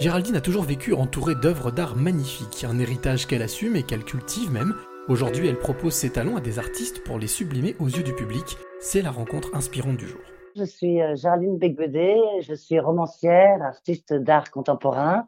Géraldine 0.00 0.36
a 0.36 0.40
toujours 0.40 0.62
vécu 0.62 0.94
entourée 0.94 1.34
d'œuvres 1.34 1.72
d'art 1.72 1.96
magnifiques, 1.96 2.62
un 2.62 2.78
héritage 2.78 3.26
qu'elle 3.26 3.42
assume 3.42 3.74
et 3.74 3.82
qu'elle 3.82 4.04
cultive 4.04 4.52
même. 4.52 4.76
Aujourd'hui, 5.08 5.48
elle 5.48 5.58
propose 5.58 5.92
ses 5.92 6.10
talents 6.10 6.36
à 6.36 6.40
des 6.40 6.60
artistes 6.60 7.02
pour 7.02 7.18
les 7.18 7.26
sublimer 7.26 7.74
aux 7.80 7.88
yeux 7.88 8.04
du 8.04 8.14
public. 8.14 8.44
C'est 8.80 9.02
la 9.02 9.10
rencontre 9.10 9.52
inspirante 9.56 9.96
du 9.96 10.06
jour. 10.06 10.20
Je 10.54 10.62
suis 10.62 11.02
euh, 11.02 11.16
Géraldine 11.16 11.58
Becbedé, 11.58 12.16
je 12.42 12.54
suis 12.54 12.78
romancière, 12.78 13.60
artiste 13.60 14.14
d'art 14.14 14.52
contemporain 14.52 15.26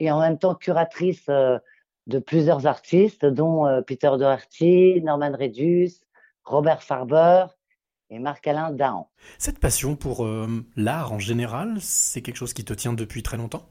et 0.00 0.10
en 0.10 0.18
même 0.18 0.36
temps 0.36 0.56
curatrice 0.56 1.26
euh, 1.28 1.58
de 2.08 2.18
plusieurs 2.18 2.66
artistes, 2.66 3.24
dont 3.24 3.68
euh, 3.68 3.82
Peter 3.82 4.10
Doherty, 4.18 5.00
Norman 5.00 5.30
Redus, 5.38 6.00
Robert 6.42 6.82
Farber 6.82 7.44
et 8.10 8.18
Marc-Alain 8.18 8.72
Dahan. 8.72 9.08
Cette 9.38 9.60
passion 9.60 9.94
pour 9.94 10.26
l'art 10.76 11.12
en 11.12 11.18
général, 11.20 11.76
c'est 11.80 12.22
quelque 12.22 12.36
chose 12.36 12.54
qui 12.54 12.64
te 12.64 12.72
tient 12.72 12.94
depuis 12.94 13.22
très 13.22 13.36
longtemps? 13.36 13.68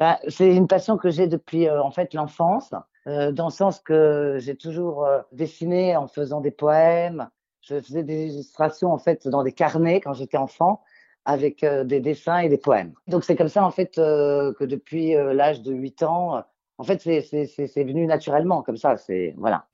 Bah, 0.00 0.18
c'est 0.28 0.54
une 0.54 0.66
passion 0.66 0.96
que 0.96 1.10
j'ai 1.10 1.28
depuis 1.28 1.68
euh, 1.68 1.82
en 1.82 1.90
fait 1.90 2.14
l'enfance, 2.14 2.72
euh, 3.06 3.30
dans 3.30 3.46
le 3.46 3.52
sens 3.52 3.80
que 3.80 4.38
j'ai 4.40 4.56
toujours 4.56 5.04
euh, 5.04 5.20
dessiné 5.32 5.96
en 5.96 6.08
faisant 6.08 6.40
des 6.40 6.50
poèmes. 6.50 7.28
Je 7.60 7.80
faisais 7.80 8.02
des 8.02 8.26
illustrations 8.26 8.92
en 8.92 8.98
fait 8.98 9.28
dans 9.28 9.42
des 9.42 9.52
carnets 9.52 10.00
quand 10.00 10.12
j'étais 10.12 10.36
enfant, 10.36 10.82
avec 11.24 11.64
des 11.64 12.00
dessins 12.00 12.40
et 12.40 12.50
des 12.50 12.58
poèmes. 12.58 12.92
Donc 13.06 13.24
c'est 13.24 13.36
comme 13.36 13.48
ça 13.48 13.64
en 13.64 13.70
fait 13.70 13.94
que 13.96 14.64
depuis 14.64 15.14
l'âge 15.14 15.62
de 15.62 15.72
8 15.72 16.02
ans, 16.02 16.44
en 16.76 16.84
fait 16.84 17.00
c'est 17.00 17.84
venu 17.84 18.04
naturellement 18.04 18.60
comme 18.60 18.76
ça. 18.76 18.98
C'est 18.98 19.34
voilà. 19.38 19.64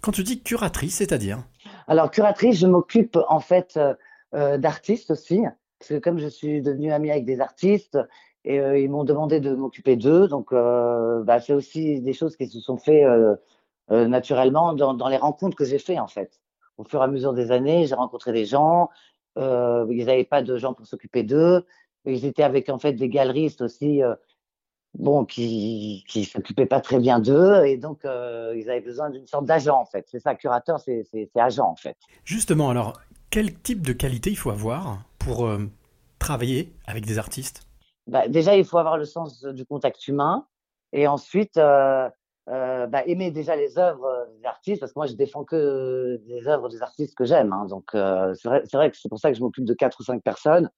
Quand 0.00 0.12
tu 0.12 0.22
dis 0.22 0.42
curatrice, 0.42 0.94
c'est-à-dire? 0.94 1.44
Alors 1.86 2.10
curatrice, 2.10 2.58
je 2.58 2.66
m'occupe 2.66 3.18
en 3.28 3.40
fait 3.40 3.78
d'artistes 4.32 5.10
aussi, 5.10 5.42
parce 5.78 5.90
que 5.90 5.98
comme 5.98 6.18
je 6.18 6.28
suis 6.28 6.62
devenue 6.62 6.92
amie 6.92 7.10
avec 7.10 7.26
des 7.26 7.42
artistes, 7.42 7.98
et 8.44 8.60
euh, 8.60 8.78
ils 8.78 8.90
m'ont 8.90 9.04
demandé 9.04 9.40
de 9.40 9.54
m'occuper 9.54 9.96
d'eux. 9.96 10.28
Donc, 10.28 10.52
euh, 10.52 11.22
bah, 11.22 11.40
c'est 11.40 11.52
aussi 11.52 12.00
des 12.00 12.12
choses 12.12 12.36
qui 12.36 12.46
se 12.46 12.60
sont 12.60 12.76
faites 12.76 13.04
euh, 13.04 14.06
naturellement 14.06 14.74
dans, 14.74 15.08
les 15.08 15.16
rencontres 15.16 15.56
que 15.56 15.64
j'ai 15.64 15.78
fait 15.78 15.98
en 15.98 16.08
fait. 16.08 16.40
Au 16.76 16.84
fur 16.84 17.00
et 17.00 17.04
à 17.04 17.08
mesure 17.08 17.32
des 17.32 17.50
années, 17.50 17.86
j'ai 17.86 17.94
rencontré 17.94 18.32
des 18.32 18.46
gens. 18.46 18.88
ils 19.36 20.04
n'avaient 20.06 20.24
pas 20.24 20.42
de 20.42 20.56
gens 20.56 20.74
pour 20.74 20.86
s'occuper 20.86 21.22
d'eux. 21.22 21.64
Ils 22.04 22.24
étaient 22.24 22.42
avec 22.42 22.68
en 22.68 22.78
fait 22.78 22.92
des 22.92 23.08
galeristes 23.08 23.60
aussi 23.60 24.00
bon, 24.94 25.24
qui 25.24 26.04
qui 26.08 26.24
s'occupaient 26.24 26.66
pas 26.66 26.80
très 26.80 27.00
bien 27.00 27.18
d'eux 27.18 27.64
et 27.64 27.76
donc 27.76 28.02
ils 28.04 28.70
avaient 28.70 28.80
besoin 28.80 29.10
d'une 29.10 29.26
sorte 29.26 29.46
d'agent 29.46 29.80
en 29.80 29.86
fait. 29.86 30.06
C'est 30.08 30.20
ça, 30.20 30.36
curateur, 30.36 30.78
c'est 30.78 31.30
agent 31.34 31.68
en 31.68 31.76
fait. 31.76 31.96
Justement, 32.24 32.70
alors 32.70 32.92
quel 33.30 33.52
type 33.54 33.84
de 33.84 33.92
qualité 33.92 34.30
il 34.30 34.36
faut 34.36 34.50
avoir 34.50 35.02
pour 35.18 35.50
travailler 36.20 36.72
avec 36.86 37.04
des 37.04 37.18
artistes? 37.18 37.67
Bah, 38.08 38.26
déjà, 38.26 38.56
il 38.56 38.64
faut 38.64 38.78
avoir 38.78 38.96
le 38.96 39.04
sens 39.04 39.44
du 39.44 39.66
contact 39.66 40.08
humain 40.08 40.46
et 40.92 41.06
ensuite 41.06 41.58
euh, 41.58 42.08
euh, 42.48 42.86
bah, 42.86 43.04
aimer 43.06 43.30
déjà 43.30 43.54
les 43.54 43.78
œuvres 43.78 44.26
des 44.38 44.46
artistes 44.46 44.80
parce 44.80 44.92
que 44.92 44.98
moi, 44.98 45.06
je 45.06 45.12
défends 45.12 45.44
que 45.44 46.18
des 46.26 46.48
œuvres 46.48 46.70
des 46.70 46.82
artistes 46.82 47.14
que 47.14 47.26
j'aime. 47.26 47.52
Hein, 47.52 47.66
donc, 47.66 47.94
euh, 47.94 48.34
c'est 48.34 48.48
vrai, 48.48 48.62
vrai, 48.72 48.90
que 48.90 48.96
c'est 48.96 49.10
pour 49.10 49.18
ça 49.18 49.30
que 49.30 49.36
je 49.36 49.42
m'occupe 49.42 49.66
de 49.66 49.74
quatre 49.74 50.00
ou 50.00 50.04
cinq 50.04 50.22
personnes 50.22 50.70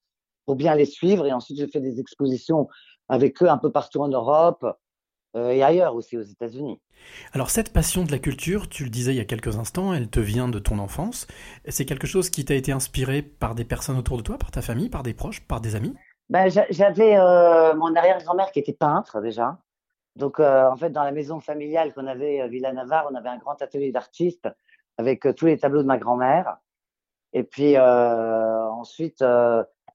pour 0.45 0.57
bien 0.57 0.75
les 0.75 0.85
suivre 0.85 1.25
et 1.25 1.31
ensuite 1.31 1.59
je 1.59 1.65
fais 1.67 1.79
des 1.79 2.01
expositions 2.01 2.67
avec 3.07 3.41
eux 3.41 3.49
un 3.49 3.57
peu 3.57 3.71
partout 3.71 4.01
en 4.01 4.09
Europe 4.09 4.65
et 5.33 5.63
ailleurs 5.63 5.95
aussi 5.95 6.17
aux 6.17 6.23
États-Unis. 6.23 6.81
Alors 7.31 7.51
cette 7.51 7.71
passion 7.71 8.03
de 8.03 8.11
la 8.11 8.19
culture, 8.19 8.67
tu 8.67 8.83
le 8.83 8.89
disais 8.89 9.13
il 9.13 9.17
y 9.17 9.21
a 9.21 9.25
quelques 9.25 9.57
instants, 9.57 9.93
elle 9.93 10.09
te 10.09 10.19
vient 10.19 10.49
de 10.49 10.59
ton 10.59 10.77
enfance. 10.79 11.27
C'est 11.69 11.85
quelque 11.85 12.07
chose 12.07 12.29
qui 12.29 12.43
t'a 12.43 12.55
été 12.55 12.73
inspiré 12.73 13.21
par 13.21 13.55
des 13.55 13.63
personnes 13.63 13.97
autour 13.97 14.17
de 14.17 14.23
toi, 14.23 14.37
par 14.37 14.51
ta 14.51 14.61
famille, 14.61 14.89
par 14.89 15.03
des 15.03 15.13
proches, 15.13 15.39
par 15.47 15.61
des 15.61 15.75
amis? 15.75 15.93
Ben, 16.31 16.49
J'avais 16.69 17.17
euh, 17.17 17.75
mon 17.75 17.93
arrière-grand-mère 17.93 18.51
qui 18.53 18.59
était 18.59 18.73
peintre 18.73 19.19
déjà. 19.19 19.59
Donc, 20.15 20.39
euh, 20.39 20.69
en 20.69 20.77
fait, 20.77 20.89
dans 20.89 21.03
la 21.03 21.11
maison 21.11 21.41
familiale 21.41 21.93
qu'on 21.93 22.07
avait 22.07 22.39
à 22.39 22.47
Villa 22.47 22.71
Navarre, 22.71 23.09
on 23.11 23.15
avait 23.15 23.29
un 23.29 23.37
grand 23.37 23.61
atelier 23.61 23.91
d'artistes 23.91 24.47
avec 24.97 25.25
euh, 25.25 25.33
tous 25.33 25.45
les 25.45 25.59
tableaux 25.59 25.81
de 25.81 25.87
ma 25.87 25.97
grand-mère. 25.97 26.57
Et 27.33 27.43
puis 27.43 27.77
ensuite, 27.77 29.23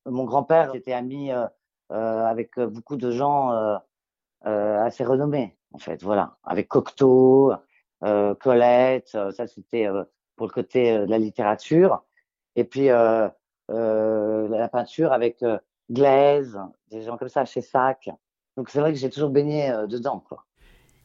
mon 0.07 0.25
grand-père 0.25 0.75
était 0.75 0.95
ami 0.95 1.31
avec 1.91 2.59
beaucoup 2.59 2.97
de 2.97 3.11
gens 3.11 3.79
assez 4.41 5.05
renommés, 5.05 5.55
en 5.75 5.79
fait. 5.79 6.03
Voilà, 6.03 6.39
avec 6.45 6.67
Cocteau, 6.69 7.53
Colette. 8.41 9.09
ça, 9.09 9.47
c'était 9.47 9.87
pour 10.37 10.47
le 10.47 10.53
côté 10.53 10.99
de 10.99 11.11
la 11.11 11.19
littérature. 11.19 12.05
Et 12.55 12.65
puis 12.65 12.87
la 12.89 13.29
peinture 14.73 15.13
avec 15.13 15.45
Glaise, 15.91 16.59
des 16.91 17.03
gens 17.03 17.17
comme 17.17 17.29
ça, 17.29 17.45
chez 17.45 17.61
Sac. 17.61 18.09
Donc 18.57 18.71
c'est 18.71 18.81
vrai 18.81 18.93
que 18.93 18.99
j'ai 18.99 19.11
toujours 19.11 19.31
baigné 19.31 19.71
euh, 19.71 19.87
dedans. 19.87 20.23
Quoi. 20.27 20.45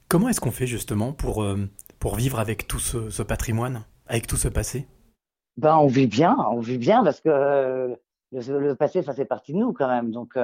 Comment 0.07 0.29
est-ce 0.29 0.41
qu'on 0.41 0.51
fait 0.51 0.67
justement 0.67 1.13
pour, 1.13 1.43
euh, 1.43 1.69
pour 1.99 2.15
vivre 2.15 2.39
avec 2.39 2.67
tout 2.67 2.79
ce, 2.79 3.21
patrimoine, 3.21 3.85
avec 4.07 4.27
tout 4.27 4.37
ce 4.37 4.47
passé? 4.47 4.87
Ben, 5.57 5.77
On 5.77 5.87
vit 5.87 6.07
bien, 6.07 6.37
on 6.51 6.59
vit 6.59 6.77
bien 6.77 7.03
parce 7.03 7.21
que 7.21 7.29
euh, 7.29 7.95
le, 8.31 8.73
passé, 8.73 9.03
ça 9.03 9.13
fait 9.13 9.25
partie 9.25 9.53
de 9.53 9.57
nous 9.57 9.73
quand 9.73 9.87
même. 9.87 10.11
Donc, 10.11 10.35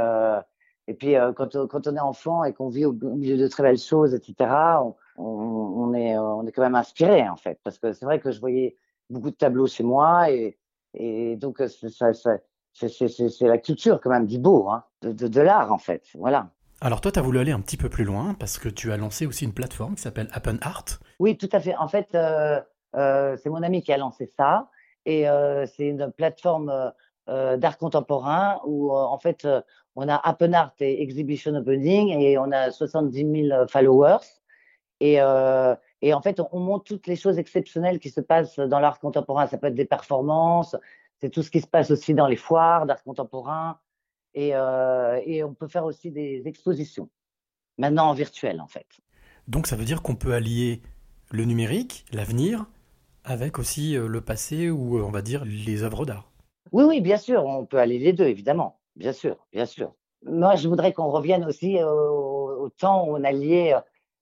et 0.89 0.93
puis 0.93 1.15
quand, 1.35 1.67
quand, 1.67 1.87
on 1.87 1.95
est 1.95 1.99
enfant 1.99 2.43
et 2.43 2.53
qu'on 2.53 2.69
vit 2.69 2.85
au, 2.85 2.93
milieu 2.93 3.37
de 3.37 3.47
très 3.47 3.63
belles 3.63 3.77
choses, 3.77 4.13
etc., 4.13 4.49
on, 4.81 4.95
on, 5.17 5.93
est, 5.93 6.17
on 6.17 6.45
est 6.45 6.51
quand 6.51 6.61
même 6.61 6.75
inspiré 6.75 7.27
en 7.27 7.37
fait. 7.37 7.59
Parce 7.63 7.79
que 7.79 7.93
c'est 7.93 8.05
vrai 8.05 8.19
que 8.19 8.31
je 8.31 8.39
voyais 8.39 8.77
beaucoup 9.09 9.31
de 9.31 9.35
tableaux 9.35 9.67
chez 9.67 9.83
moi 9.83 10.29
et, 10.29 10.57
et 10.93 11.35
donc 11.37 11.59
ça, 11.59 12.13
ça, 12.13 12.37
c'est 12.77 13.47
la 13.47 13.57
culture 13.57 13.99
quand 14.01 14.09
même 14.09 14.27
du 14.27 14.37
beau, 14.37 14.69
hein, 14.69 14.83
de, 15.01 15.27
de, 15.27 15.41
l'art 15.41 15.71
en 15.71 15.77
fait. 15.77 16.03
Voilà. 16.13 16.49
Alors 16.79 17.01
toi, 17.01 17.11
tu 17.11 17.17
as 17.17 17.21
voulu 17.23 17.39
aller 17.39 17.51
un 17.51 17.59
petit 17.59 17.77
peu 17.77 17.89
plus 17.89 18.03
loin 18.03 18.35
parce 18.39 18.59
que 18.59 18.69
tu 18.69 18.91
as 18.91 18.97
lancé 18.97 19.25
aussi 19.25 19.45
une 19.45 19.53
plateforme 19.53 19.95
qui 19.95 20.03
s'appelle 20.03 20.27
Happen 20.31 20.59
Art. 20.61 20.85
Oui, 21.19 21.35
tout 21.37 21.49
à 21.51 21.59
fait. 21.59 21.75
En 21.75 21.87
fait, 21.87 22.13
euh, 22.13 22.61
euh, 22.95 23.35
c'est 23.41 23.49
mon 23.49 23.63
ami 23.63 23.81
qui 23.81 23.91
a 23.91 23.97
lancé 23.97 24.27
ça 24.37 24.69
et 25.05 25.27
euh, 25.27 25.65
c'est 25.65 25.87
une 25.87 26.11
plateforme 26.11 26.91
d'art 27.27 27.77
contemporain 27.77 28.61
où 28.65 28.89
en 28.93 29.19
fait 29.19 29.45
on 29.97 30.07
a 30.07 30.15
Happen 30.15 30.53
Art 30.53 30.71
et 30.79 31.01
Exhibition 31.01 31.53
Opening 31.55 32.17
et 32.21 32.37
on 32.37 32.53
a 32.53 32.71
70 32.71 33.49
000 33.49 33.67
followers 33.67 34.23
et, 35.01 35.15
et 35.15 36.13
en 36.13 36.21
fait 36.21 36.39
on 36.53 36.59
montre 36.61 36.85
toutes 36.85 37.05
les 37.05 37.17
choses 37.17 37.37
exceptionnelles 37.37 37.99
qui 37.99 38.11
se 38.11 38.21
passent 38.21 38.59
dans 38.59 38.79
l'art 38.79 39.01
contemporain. 39.01 39.45
Ça 39.47 39.57
peut 39.57 39.67
être 39.67 39.75
des 39.75 39.83
performances, 39.83 40.77
c'est 41.19 41.29
tout 41.29 41.43
ce 41.43 41.51
qui 41.51 41.61
se 41.61 41.67
passe 41.67 41.91
aussi 41.91 42.13
dans 42.13 42.27
les 42.27 42.35
foires 42.35 42.85
d'art 42.85 43.03
contemporain. 43.03 43.79
Et, 44.33 44.51
euh, 44.53 45.19
et, 45.25 45.43
on 45.43 45.53
peut 45.53 45.67
faire 45.67 45.85
aussi 45.85 46.11
des 46.11 46.43
expositions, 46.45 47.09
maintenant 47.79 48.09
en 48.09 48.13
virtuel 48.13 48.61
en 48.61 48.67
fait. 48.67 48.85
Donc 49.47 49.65
ça 49.65 49.75
veut 49.75 49.85
dire 49.85 50.03
qu'on 50.03 50.15
peut 50.15 50.33
allier 50.33 50.81
le 51.31 51.45
numérique, 51.45 52.05
l'avenir, 52.13 52.67
avec 53.23 53.57
aussi 53.57 53.97
euh, 53.97 54.07
le 54.07 54.21
passé 54.21 54.69
ou 54.69 54.97
euh, 54.97 55.01
on 55.01 55.09
va 55.09 55.23
dire 55.23 55.43
les 55.43 55.81
œuvres 55.81 56.05
d'art. 56.05 56.29
Oui, 56.71 56.83
oui, 56.83 57.01
bien 57.01 57.17
sûr, 57.17 57.45
on 57.45 57.65
peut 57.65 57.79
allier 57.79 57.97
les 57.97 58.13
deux, 58.13 58.25
évidemment, 58.25 58.79
bien 58.95 59.13
sûr, 59.13 59.37
bien 59.51 59.65
sûr. 59.65 59.95
Moi, 60.23 60.55
je 60.55 60.67
voudrais 60.67 60.93
qu'on 60.93 61.09
revienne 61.09 61.45
aussi 61.45 61.81
au, 61.81 62.69
temps 62.77 63.07
où 63.07 63.15
on 63.17 63.23
alliait 63.23 63.73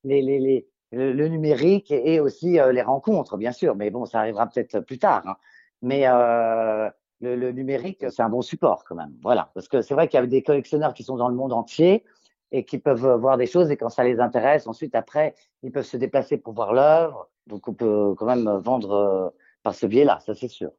les, 0.03 0.21
les, 0.21 0.39
les, 0.39 0.67
le, 0.91 1.27
numérique 1.27 1.91
et 1.91 2.19
aussi 2.19 2.51
les 2.51 2.81
rencontres, 2.83 3.37
bien 3.37 3.51
sûr, 3.51 3.75
mais 3.75 3.89
bon, 3.89 4.05
ça 4.05 4.19
arrivera 4.19 4.47
peut-être 4.47 4.81
plus 4.81 4.99
tard. 4.99 5.23
Hein. 5.25 5.35
Mais 5.81 6.07
euh, 6.07 6.89
le, 7.21 7.51
numérique, 7.51 8.05
c'est 8.09 8.21
un 8.21 8.29
bon 8.29 8.41
support 8.41 8.83
quand 8.83 8.95
même. 8.95 9.13
Voilà, 9.21 9.51
parce 9.53 9.67
que 9.67 9.81
c'est 9.81 9.93
vrai 9.93 10.07
qu'il 10.07 10.19
y 10.19 10.23
a 10.23 10.25
des 10.25 10.43
collectionneurs 10.43 10.93
qui 10.93 11.03
sont 11.03 11.17
dans 11.17 11.29
le 11.29 11.35
monde 11.35 11.53
entier 11.53 12.03
et 12.51 12.63
qui 12.63 12.77
peuvent 12.77 13.19
voir 13.19 13.37
des 13.37 13.47
choses 13.47 13.71
et 13.71 13.77
quand 13.77 13.89
ça 13.89 14.03
les 14.03 14.19
intéresse, 14.19 14.67
ensuite 14.67 14.95
après, 14.95 15.35
ils 15.63 15.71
peuvent 15.71 15.85
se 15.85 15.97
déplacer 15.97 16.37
pour 16.37 16.53
voir 16.53 16.73
l'œuvre. 16.73 17.29
Donc 17.47 17.67
on 17.67 17.73
peut 17.73 18.15
quand 18.17 18.25
même 18.25 18.49
vendre 18.57 18.91
euh, 18.91 19.29
par 19.63 19.75
ce 19.75 19.85
biais-là, 19.85 20.19
ça 20.25 20.33
c'est 20.35 20.47
sûr. 20.47 20.71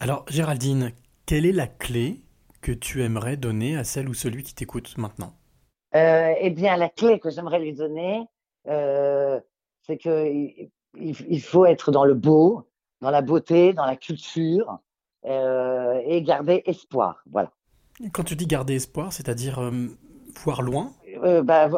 Alors 0.00 0.24
Géraldine, 0.28 0.92
quelle 1.26 1.46
est 1.46 1.52
la 1.52 1.66
clé 1.66 2.22
que 2.60 2.72
tu 2.72 3.02
aimerais 3.02 3.36
donner 3.36 3.76
à 3.76 3.84
celle 3.84 4.08
ou 4.08 4.14
celui 4.14 4.42
qui 4.42 4.54
t'écoute 4.54 4.96
maintenant? 4.98 5.32
Euh, 5.94 6.34
Eh 6.40 6.50
bien, 6.50 6.76
la 6.76 6.88
clé 6.88 7.18
que 7.18 7.30
j'aimerais 7.30 7.60
lui 7.60 7.72
donner, 7.72 8.26
euh, 8.68 9.40
c'est 9.82 9.96
qu'il 9.96 10.70
il 10.94 11.42
faut 11.42 11.64
être 11.66 11.90
dans 11.90 12.04
le 12.04 12.14
beau, 12.14 12.68
dans 13.00 13.10
la 13.10 13.22
beauté, 13.22 13.72
dans 13.72 13.86
la 13.86 13.96
culture 13.96 14.78
euh, 15.24 16.00
et 16.04 16.22
garder 16.22 16.62
espoir. 16.66 17.22
Voilà. 17.30 17.52
Quand 18.12 18.24
tu 18.24 18.36
dis 18.36 18.46
garder 18.46 18.74
espoir, 18.74 19.12
c'est-à-dire 19.12 19.58
euh, 19.58 19.70
voir 20.44 20.62
loin? 20.62 20.92
Euh, 21.24 21.42
bah, 21.42 21.68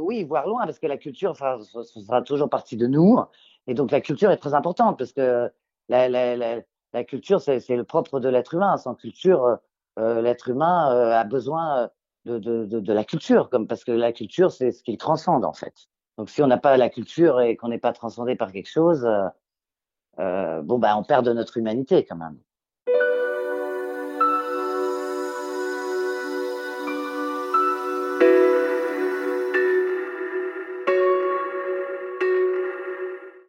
Oui, 0.00 0.24
voir 0.24 0.46
loin, 0.46 0.64
parce 0.64 0.78
que 0.78 0.86
la 0.86 0.96
culture, 0.96 1.36
ça, 1.36 1.58
sera 1.60 2.22
toujours 2.22 2.48
partie 2.48 2.76
de 2.76 2.86
nous. 2.86 3.18
Et 3.66 3.74
donc 3.74 3.90
la 3.90 4.00
culture 4.00 4.30
est 4.30 4.38
très 4.38 4.54
importante, 4.54 4.98
parce 4.98 5.12
que 5.12 5.50
la, 5.88 6.08
la, 6.08 6.36
la, 6.36 6.60
la 6.92 7.04
culture, 7.04 7.40
c'est 7.40 7.68
le 7.68 7.84
propre 7.84 8.20
de 8.20 8.28
l'être 8.28 8.54
humain. 8.54 8.76
Sans 8.78 8.94
culture, 8.94 9.58
l'être 9.98 10.48
humain 10.48 10.88
a 11.10 11.24
besoin 11.24 11.90
de, 12.24 12.38
de, 12.38 12.64
de, 12.64 12.80
de, 12.80 12.92
la 12.92 13.04
culture, 13.04 13.48
comme, 13.50 13.66
parce 13.66 13.84
que 13.84 13.92
la 13.92 14.12
culture, 14.12 14.50
c'est 14.50 14.72
ce 14.72 14.82
qu'il 14.82 14.98
transcende, 14.98 15.44
en 15.44 15.52
fait. 15.52 15.74
Donc 16.18 16.30
si 16.30 16.42
on 16.42 16.46
n'a 16.46 16.58
pas 16.58 16.76
la 16.76 16.88
culture 16.88 17.40
et 17.40 17.56
qu'on 17.56 17.68
n'est 17.68 17.78
pas 17.78 17.92
transcendé 17.92 18.36
par 18.36 18.52
quelque 18.52 18.70
chose, 18.70 19.04
euh, 19.04 19.28
bon, 20.18 20.78
bah, 20.78 20.96
on 20.96 21.04
perd 21.04 21.26
de 21.26 21.32
notre 21.32 21.56
humanité 21.56 22.04
quand 22.04 22.16
même. 22.16 22.38